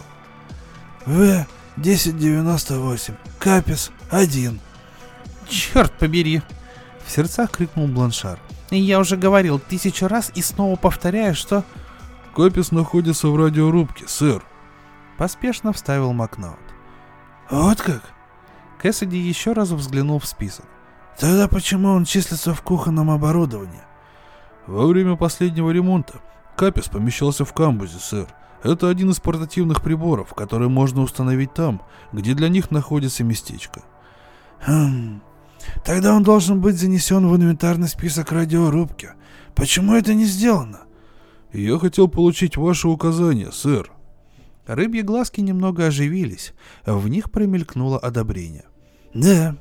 [1.06, 1.46] «В
[1.78, 3.16] 1098.
[3.40, 3.92] Капис.
[4.10, 4.60] Один.
[5.48, 6.42] Черт побери!
[7.06, 8.40] В сердцах крикнул Бланшар.
[8.72, 11.64] Я уже говорил тысячу раз и снова повторяю, что...
[12.36, 14.44] Капис находится в радиорубке, сэр.
[15.18, 16.60] Поспешно вставил Макнаут.
[17.50, 18.02] Вот как?
[18.82, 20.66] Кэссиди еще раз взглянул в список.
[21.18, 23.84] Тогда почему он числится в кухонном оборудовании?
[24.68, 26.20] Во время последнего ремонта
[26.58, 28.28] Капис помещался в камбузе, сэр.
[28.66, 33.84] Это один из портативных приборов, который можно установить там, где для них находится местечко.
[34.66, 35.22] Хм.
[35.86, 39.10] Тогда он должен быть занесен в инвентарный список радиорубки.
[39.54, 40.82] Почему это не сделано?
[41.54, 43.92] Я хотел получить ваши указания, сэр.
[44.66, 46.56] Рыбьи глазки немного оживились,
[46.88, 48.66] в них промелькнуло одобрение.
[49.14, 49.58] Да,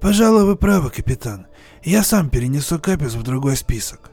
[0.00, 1.46] пожалуй, вы правы, капитан.
[1.84, 4.09] Я сам перенесу капец в другой список.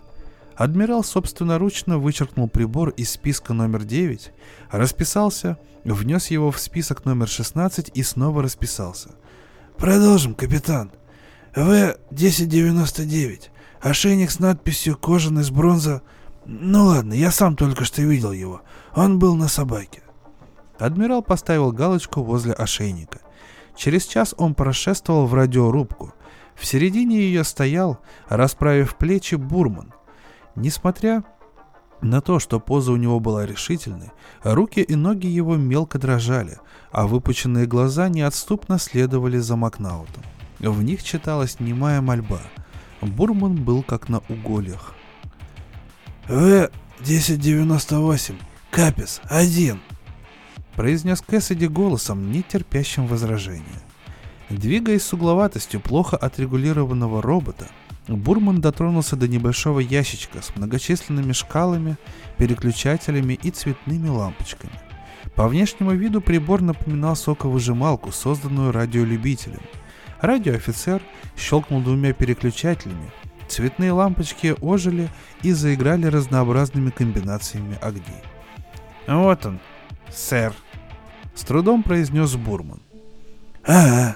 [0.58, 4.32] Адмирал собственноручно вычеркнул прибор из списка номер 9,
[4.72, 9.12] расписался, внес его в список номер 16 и снова расписался.
[9.78, 10.92] «Продолжим, капитан.
[11.56, 13.42] В-1099.
[13.82, 16.02] Ошейник с надписью «Кожаный с бронза».
[16.46, 18.64] Ну ладно, я сам только что видел его.
[18.96, 20.02] Он был на собаке».
[20.80, 23.20] Адмирал поставил галочку возле ошейника.
[23.76, 26.16] Через час он прошествовал в радиорубку.
[26.56, 29.94] В середине ее стоял, расправив плечи, Бурман.
[30.58, 31.24] Несмотря
[32.02, 34.10] на то, что поза у него была решительной,
[34.42, 36.58] руки и ноги его мелко дрожали,
[36.92, 40.24] а выпученные глаза неотступно следовали за Макнаутом.
[40.58, 42.42] В них читалась немая мольба.
[43.02, 44.96] Бурман был как на угольях.
[46.28, 48.36] «В-1098,
[48.72, 49.80] Капис, один!»
[50.76, 53.84] произнес Кэссиди голосом, не терпящим возражения.
[54.50, 57.68] Двигаясь с угловатостью плохо отрегулированного робота,
[58.08, 61.98] Бурман дотронулся до небольшого ящичка с многочисленными шкалами,
[62.38, 64.74] переключателями и цветными лампочками.
[65.36, 69.62] По внешнему виду прибор напоминал соковыжималку, созданную радиолюбителем.
[70.22, 71.02] Радиоофицер
[71.38, 73.12] щелкнул двумя переключателями,
[73.48, 75.10] цветные лампочки ожили
[75.44, 78.24] и заиграли разнообразными комбинациями огней.
[79.08, 79.60] «Вот он,
[80.10, 80.54] сэр»,—
[81.36, 82.82] с трудом произнес Бурман.
[83.66, 84.16] «А,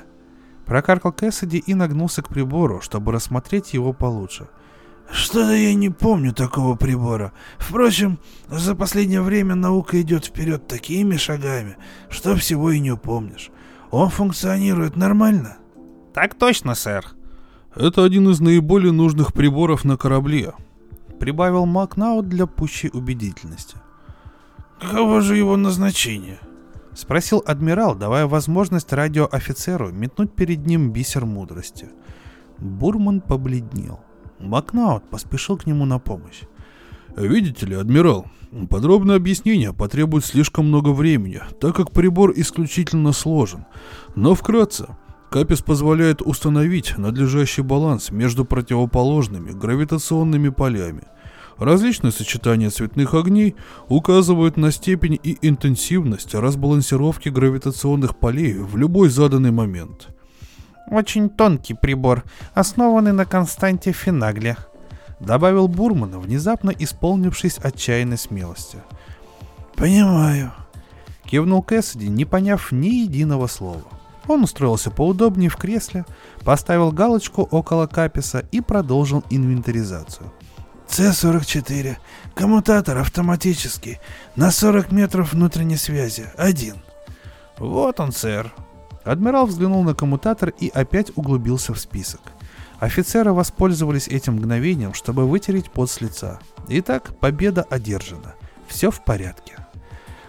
[0.72, 4.48] Прокаркал Кэссиди и нагнулся к прибору, чтобы рассмотреть его получше.
[5.12, 7.34] что-то я не помню такого прибора.
[7.58, 11.76] Впрочем, за последнее время наука идет вперед такими шагами,
[12.08, 13.50] что всего и не упомнишь.
[13.90, 15.58] Он функционирует нормально?»
[16.14, 17.06] Так точно, сэр.
[17.76, 20.54] Это один из наиболее нужных приборов на корабле.
[21.20, 23.76] Прибавил Макнаут для пущей убедительности.
[24.80, 26.40] «Каково же его назначение?»—
[26.94, 31.90] спросил адмирал, давая возможность радиоофицеру метнуть перед ним бисер мудрости.
[32.58, 34.00] Бурман побледнел.
[34.40, 36.42] Макнаут поспешил к нему на помощь.
[37.16, 38.26] Видите ли, адмирал,
[38.70, 43.66] подробное объяснение потребует слишком много времени, так как прибор исключительно сложен.
[44.16, 44.88] Но вкратце,
[45.30, 51.04] Капис позволяет установить надлежащий баланс между противоположными гравитационными полями–
[51.58, 53.56] Различные сочетания цветных огней
[53.88, 60.08] указывают на степень и интенсивность разбалансировки гравитационных полей в любой заданный момент.
[60.90, 64.58] Очень тонкий прибор, основанный на константе Финагля,
[65.20, 68.80] добавил Бурман, внезапно исполнившись отчаянной смелости.
[69.76, 70.52] «Понимаю»,—
[71.26, 73.84] кивнул Кэссиди, не поняв ни единого слова.
[74.28, 76.06] Он устроился поудобнее в кресле,
[76.44, 80.32] поставил галочку около Каписа и продолжил инвентаризацию.
[80.92, 81.96] С-44.
[82.36, 84.00] Коммутатор автоматический.
[84.36, 86.26] На 40 метров внутренней связи.
[86.36, 86.82] Один.
[87.58, 88.54] Вот он, сэр.
[89.06, 92.20] Адмирал взглянул на коммутатор и опять углубился в список.
[92.80, 96.40] Офицеры воспользовались этим мгновением, чтобы вытереть пот с лица.
[96.68, 98.36] Итак, победа одержана.
[98.68, 99.54] Все в порядке.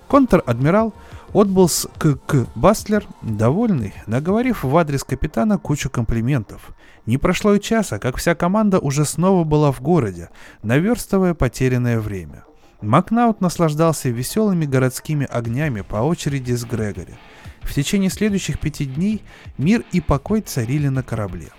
[0.07, 0.94] Контр-адмирал
[1.33, 6.70] отбыл с КК Бастлер, довольный, наговорив в адрес капитана кучу комплиментов–
[7.06, 10.30] не прошло и часа, как вся команда уже снова была в городе,
[10.62, 12.44] наверстывая потерянное время.
[12.80, 17.14] Макнаут наслаждался веселыми городскими огнями по очереди с Грегори.
[17.62, 19.22] В течение следующих пяти дней
[19.56, 21.50] мир и покой царили на корабле.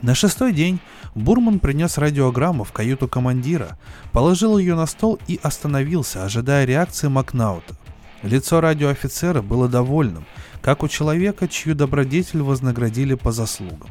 [0.00, 0.80] На шестой день
[1.14, 3.78] Бурман принес радиограмму в каюту командира,
[4.12, 7.76] положил ее на стол и остановился, ожидая реакции Макнаута.
[8.22, 10.24] Лицо радиоофицера было довольным,
[10.62, 13.90] как у человека, чью добродетель вознаградили по заслугам.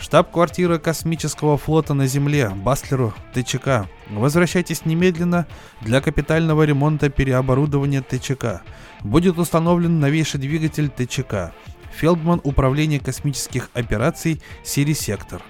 [0.00, 3.86] Штаб-квартира космического флота на Земле, Бастлеру, ТЧК.
[4.08, 5.46] Возвращайтесь немедленно
[5.82, 8.62] для капитального ремонта переоборудования ТЧК.
[9.02, 11.52] Будет установлен новейший двигатель ТЧК.
[11.94, 15.42] Фелдман Управление космических операций Сири Сектор.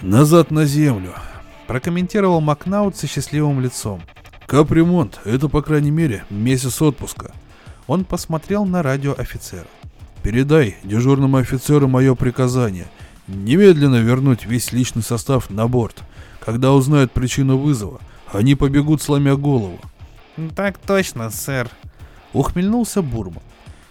[0.00, 1.12] «Назад на Землю»,—
[1.66, 4.00] прокомментировал Макнаут со счастливым лицом.
[4.46, 7.32] «Капремонт— это, по крайней мере, месяц отпуска».
[7.88, 9.66] Он посмотрел на радиоофицера.
[10.22, 12.86] «Передай дежурному офицеру мое приказание—
[13.30, 16.02] Немедленно вернуть весь личный состав на борт.
[16.44, 18.00] Когда узнают причину вызова,
[18.32, 19.78] они побегут, сломя голову.
[20.56, 21.70] Так точно, сэр.
[22.32, 23.42] Ухмельнулся Бурман.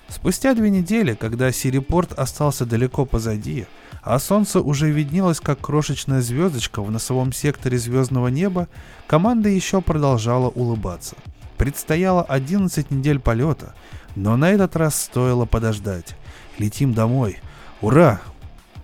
[0.10, 3.67] Спустя две недели, когда Сирипорт остался далеко позади,
[4.02, 8.67] а солнце уже виднелось как крошечная звездочка в носовом секторе звездного неба,
[9.08, 11.15] команда еще продолжала улыбаться.
[11.58, 13.73] Предстояло 11 недель полета,
[14.15, 16.17] но на этот раз стоило подождать.
[16.58, 17.38] Летим домой.
[17.82, 18.19] Ура!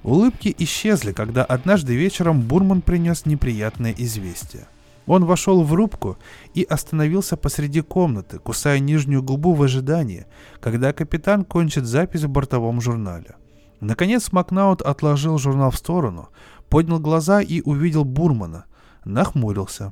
[0.06, 4.68] Улыбки исчезли, когда однажды вечером Бурман принес неприятное известие.
[5.08, 6.20] Он вошел в рубку
[6.54, 10.28] и остановился посреди комнаты, кусая нижнюю губу в ожидании,
[10.60, 13.34] когда капитан кончит запись в бортовом журнале.
[13.80, 16.30] Наконец Макнаут отложил журнал в сторону,
[16.70, 18.66] поднял глаза и увидел Бурмана.
[19.06, 19.92] Нахмурился.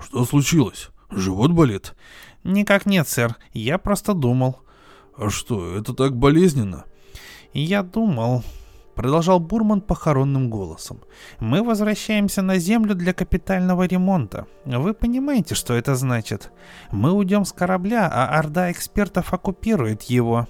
[0.00, 0.88] «Что случилось?
[1.10, 1.94] Живот болит?»
[2.42, 3.36] «Никак нет, сэр.
[3.52, 4.60] Я просто думал».
[5.14, 6.86] «А что, это так болезненно?»
[7.52, 8.44] «Я думал...»
[9.00, 11.00] продолжал Бурман похоронным голосом.
[11.38, 14.46] «Мы возвращаемся на Землю для капитального ремонта.
[14.66, 16.52] Вы понимаете, что это значит?
[16.92, 20.48] Мы уйдем с корабля, а орда экспертов оккупирует его».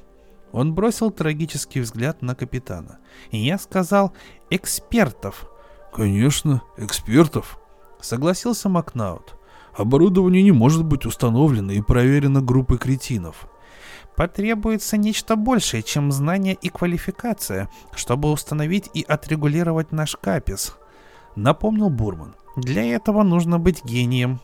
[0.51, 2.99] Он бросил трагический взгляд на капитана.
[3.31, 4.15] «Я сказал
[4.51, 5.49] экспертов».
[5.95, 7.61] «Конечно, экспертов»,—
[8.01, 9.37] согласился Макнаут.
[9.79, 13.49] «Оборудование не может быть установлено и проверено группой кретинов»
[14.21, 20.77] потребуется нечто большее, чем знание и квалификация, чтобы установить и отрегулировать наш капис»,—
[21.37, 22.35] напомнил Бурман.
[22.55, 24.41] «Для этого нужно быть гением».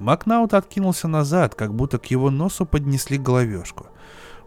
[0.00, 3.86] Макнаут откинулся назад, как будто к его носу поднесли головешку.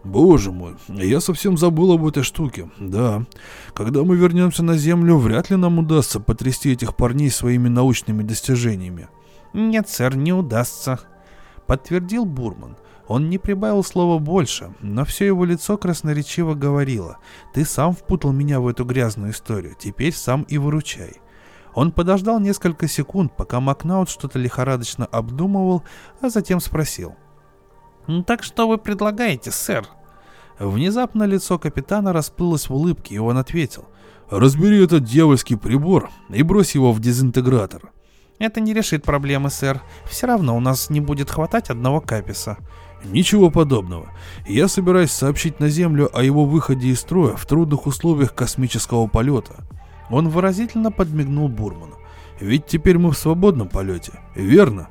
[0.04, 2.70] Боже мой, я совсем забыл об этой штуке.
[2.78, 3.24] Да,
[3.72, 9.08] когда мы вернемся на Землю, вряд ли нам удастся потрясти этих парней своими научными достижениями.
[9.54, 11.00] Нет, сэр, не удастся,
[11.66, 12.76] подтвердил Бурман.
[13.08, 17.18] Он не прибавил слова больше, но все его лицо красноречиво говорило.
[17.54, 21.20] «Ты сам впутал меня в эту грязную историю, теперь сам и выручай».
[21.74, 25.84] Он подождал несколько секунд, пока Макнаут что-то лихорадочно обдумывал,
[26.20, 27.14] а затем спросил.
[28.06, 29.86] «Ну «Так что вы предлагаете, сэр?»
[30.58, 33.84] Внезапно лицо капитана расплылось в улыбке, и он ответил.
[34.30, 37.92] «Разбери этот дьявольский прибор и брось его в дезинтегратор».
[38.38, 39.82] «Это не решит проблемы, сэр.
[40.08, 42.56] Все равно у нас не будет хватать одного каписа.
[43.12, 44.08] Ничего подобного.
[44.46, 49.64] Я собираюсь сообщить на Землю о его выходе из строя в трудных условиях космического полета.
[50.10, 51.96] Он выразительно подмигнул Бурману.
[52.40, 54.88] Ведь теперь мы в свободном полете, верно?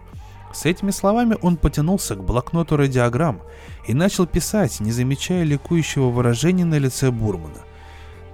[0.54, 3.42] С этими словами он потянулся к блокноту радиограмм
[3.88, 7.60] и начал писать, не замечая ликующего выражения на лице Бурмана.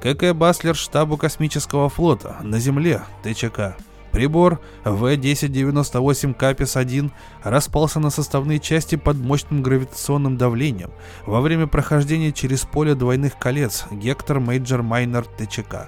[0.02, 3.76] КК Баслер штабу космического флота на Земле, ТЧК.
[4.12, 7.12] Прибор В-1098 Капис-1
[7.44, 10.92] распался на составные части под мощным гравитационным давлением
[11.26, 15.88] во время прохождения через поле двойных колец Гектор Мейджор Майнер ТЧК.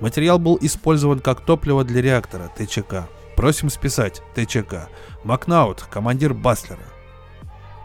[0.00, 3.08] Материал был использован как топливо для реактора ТЧК.
[3.36, 4.88] Просим списать ТЧК.
[5.24, 6.78] Макнаут, командир Баслера.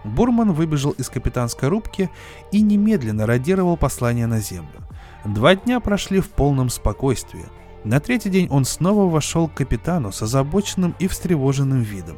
[0.03, 2.09] Бурман выбежал из капитанской рубки
[2.51, 4.87] и немедленно радировал послание на землю.
[5.25, 7.45] Два дня прошли в полном спокойствии–
[7.89, 12.17] на третий день он снова вошел к капитану с озабоченным и встревоженным видом.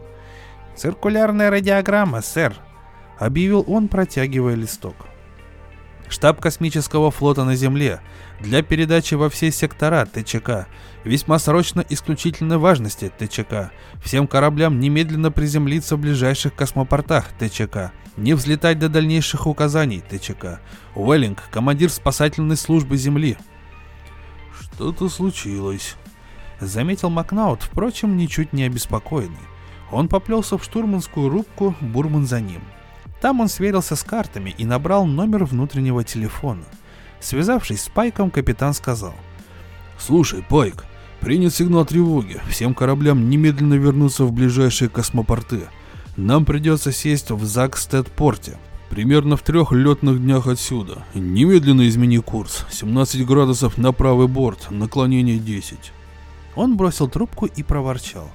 [0.76, 2.54] «Циркулярная радиограмма, сэр»,—
[3.18, 4.96] объявил он, протягивая листок.
[6.10, 8.02] Штаб космического флота на Земле
[8.42, 10.68] для передачи во все сектора ТЧК.
[11.06, 13.72] Весьма срочно исключительной важности ТЧК.
[14.04, 17.94] Всем кораблям немедленно приземлиться в ближайших космопортах ТЧК.
[18.18, 20.60] Не взлетать до дальнейших указаний ТЧК.
[20.96, 23.38] Уэллинг, командир спасательной службы Земли,
[24.74, 25.96] «Что-то случилось»,—
[26.60, 29.38] заметил Макнаут, впрочем, ничуть не обеспокоенный.
[29.92, 32.62] Он поплелся в штурманскую рубку, Бурман за ним.
[33.22, 36.64] Там он сверился с картами и набрал номер внутреннего телефона.
[37.20, 39.14] Связавшись с Пайком, капитан сказал.
[40.00, 40.86] «Слушай, Пайк,
[41.20, 42.42] принят сигнал тревоги.
[42.50, 45.68] Всем кораблям немедленно вернуться в ближайшие космопорты.
[46.18, 48.58] Нам придется сесть в Закстед-порте.
[48.92, 51.06] Примерно в трех летных днях отсюда.
[51.14, 52.66] Немедленно измени курс.
[52.72, 55.94] 17 градусов на правый борт, наклонение 10.
[56.58, 58.30] Он бросил трубку и проворчал.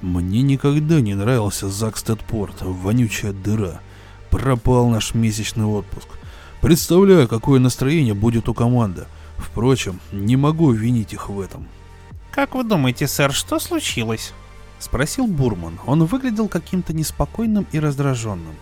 [0.00, 3.82] Мне никогда не нравился Закстедпорт, вонючая дыра.
[4.30, 6.08] Пропал наш месячный отпуск.
[6.62, 9.04] Представляю, какое настроение будет у команды.
[9.36, 11.68] Впрочем, не могу винить их в этом.
[12.30, 14.32] «Как вы думаете, сэр, что случилось?»—
[14.78, 15.78] спросил Бурман.
[15.84, 18.54] Он выглядел каким-то неспокойным и раздраженным.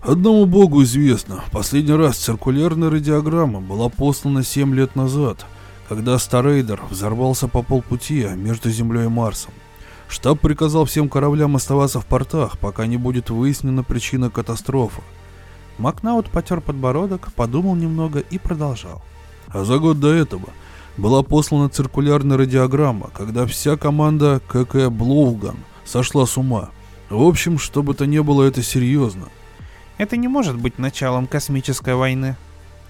[0.00, 5.44] Одному богу известно, последний раз циркулярная радиограмма была послана 7 лет назад,
[5.88, 9.52] когда Старейдер взорвался по полпути между Землей и Марсом.
[10.08, 15.02] Штаб приказал всем кораблям оставаться в портах, пока не будет выяснена причина катастрофы.
[15.78, 19.02] Макнаут потер подбородок, подумал немного и продолжал.
[19.48, 20.48] А за год до этого
[20.96, 26.70] была послана циркулярная радиограмма, когда вся команда КК Блоуган сошла с ума.
[27.10, 29.28] В общем, что бы то ни было, это серьезно.
[29.98, 32.36] Это не может быть началом космической войны.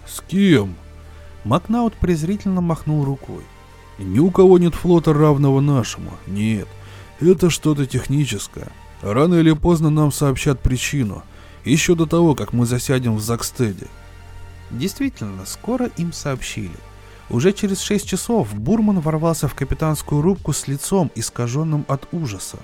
[0.06, 0.76] С кем?
[1.44, 3.42] Макнаут презрительно махнул рукой.
[3.98, 6.12] Ни у кого нет флота равного нашему.
[6.26, 6.68] Нет.
[7.20, 8.68] Это что-то техническое.
[9.02, 11.22] Рано или поздно нам сообщат причину.
[11.64, 13.88] Еще до того, как мы засядем в Закстеде.
[14.70, 16.76] Действительно, скоро им сообщили.
[17.30, 22.59] Уже через шесть часов Бурман ворвался в капитанскую рубку с лицом, искаженным от ужаса.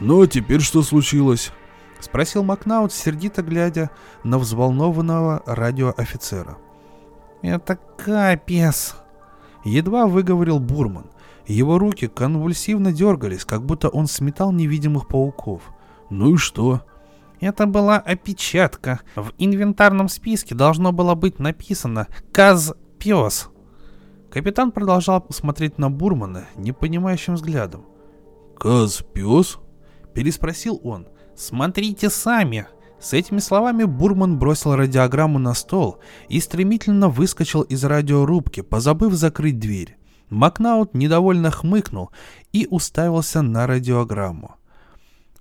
[0.00, 1.50] «Ну а теперь что случилось?»—
[2.00, 3.90] спросил Макнаут, сердито глядя
[4.24, 6.58] на взволнованного радиоофицера.
[7.42, 8.96] «Это капец!»—
[9.64, 11.10] едва выговорил Бурман.
[11.46, 15.62] Его руки конвульсивно дергались, как будто он сметал невидимых пауков.
[16.10, 16.82] «Ну и что?»
[17.40, 19.00] Это была опечатка.
[19.16, 23.48] В инвентарном списке должно было быть написано «Каз-пес».
[24.30, 27.86] Капитан продолжал смотреть на Бурмана непонимающим взглядом.
[28.58, 29.58] «Каз, пес?»—
[30.14, 31.08] переспросил он.
[31.40, 32.66] «Смотрите сами!»
[33.00, 39.58] С этими словами Бурман бросил радиограмму на стол и стремительно выскочил из радиорубки, позабыв закрыть
[39.58, 39.96] дверь.
[40.28, 42.10] Макнаут недовольно хмыкнул
[42.52, 44.56] и уставился на радиограмму.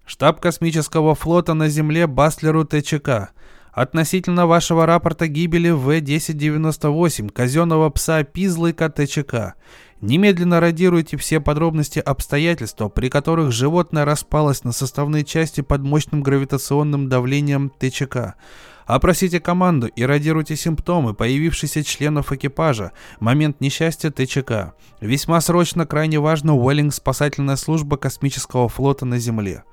[0.06, 3.32] «Штаб космического флота на Земле Бастлеру ТЧК.
[3.74, 9.56] Относительно вашего рапорта гибели В-1098 казенного пса Пизлыка ТЧК.
[10.02, 17.10] Немедленно радируйте все подробности обстоятельства, при которых животное распалось на составные части под мощным гравитационным
[17.10, 18.36] давлением ТЧК.
[18.86, 24.74] Опросите команду и радируйте симптомы, появившиеся членов экипажа, момент несчастья ТЧК.
[25.02, 29.64] Весьма срочно, крайне важно, Уэллинг спасательная служба космического флота на Земле.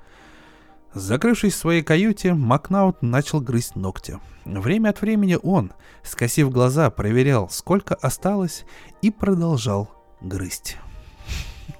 [0.93, 4.19] Закрывшись в своей каюте, Макнаут начал грызть ногти.
[4.43, 5.71] Время от времени он,
[6.03, 8.65] скосив глаза, проверял, сколько осталось,
[9.01, 10.77] и продолжал грызть.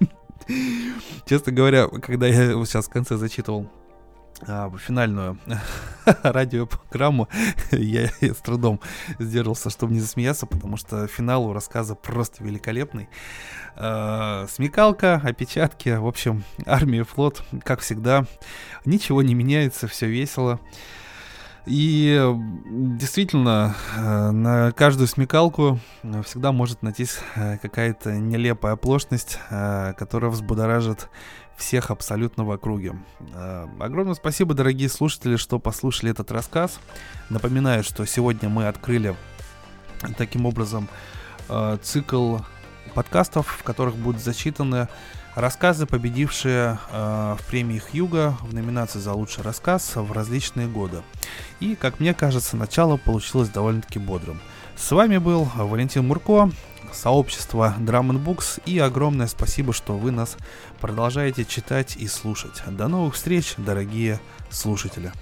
[1.26, 3.70] Честно говоря, когда я сейчас в конце зачитывал
[4.46, 5.38] а, финальную
[6.22, 7.28] радиопрограмму,
[7.72, 8.80] я, я с трудом
[9.18, 13.08] сдерживался, чтобы не засмеяться, потому что финал у рассказа просто великолепный.
[13.74, 18.26] А, смекалка, опечатки, в общем, армия, флот, как всегда,
[18.84, 20.60] ничего не меняется, все весело.
[21.68, 22.34] И
[22.66, 25.78] действительно, э, на каждую смекалку
[26.24, 31.10] всегда может найтись э, какая-то нелепая оплошность, э, которая взбудоражит
[31.58, 32.94] всех абсолютно в округе.
[33.80, 36.78] Огромное спасибо, дорогие слушатели, что послушали этот рассказ.
[37.30, 39.16] Напоминаю, что сегодня мы открыли
[40.16, 40.88] таким образом
[41.82, 42.36] цикл
[42.94, 44.86] подкастов, в которых будут зачитаны
[45.38, 51.04] Рассказы, победившие э, в премии Хьюга в номинации за лучший рассказ в различные годы.
[51.60, 54.40] И, как мне кажется, начало получилось довольно-таки бодрым.
[54.74, 56.50] С вами был Валентин Мурко,
[56.92, 60.36] сообщество Drum Books, и огромное спасибо, что вы нас
[60.80, 62.60] продолжаете читать и слушать.
[62.66, 64.18] До новых встреч, дорогие
[64.50, 65.12] слушатели!